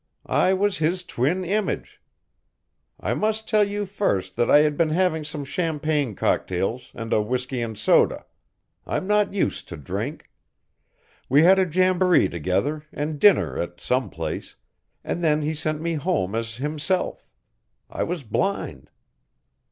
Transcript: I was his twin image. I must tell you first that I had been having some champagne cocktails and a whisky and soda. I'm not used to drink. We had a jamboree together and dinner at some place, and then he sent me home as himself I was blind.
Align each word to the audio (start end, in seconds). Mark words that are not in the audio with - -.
I 0.25 0.55
was 0.55 0.79
his 0.79 1.03
twin 1.03 1.45
image. 1.45 2.01
I 2.99 3.13
must 3.13 3.47
tell 3.47 3.63
you 3.67 3.85
first 3.85 4.35
that 4.35 4.49
I 4.49 4.61
had 4.61 4.75
been 4.75 4.89
having 4.89 5.23
some 5.23 5.45
champagne 5.45 6.15
cocktails 6.15 6.89
and 6.95 7.13
a 7.13 7.21
whisky 7.21 7.61
and 7.61 7.77
soda. 7.77 8.25
I'm 8.87 9.05
not 9.05 9.31
used 9.35 9.67
to 9.67 9.77
drink. 9.77 10.31
We 11.29 11.43
had 11.43 11.59
a 11.59 11.67
jamboree 11.71 12.29
together 12.29 12.81
and 12.91 13.19
dinner 13.19 13.59
at 13.59 13.79
some 13.79 14.09
place, 14.09 14.55
and 15.03 15.23
then 15.23 15.43
he 15.43 15.53
sent 15.53 15.81
me 15.81 15.93
home 15.93 16.33
as 16.33 16.55
himself 16.55 17.29
I 17.87 18.01
was 18.01 18.23
blind. 18.23 18.89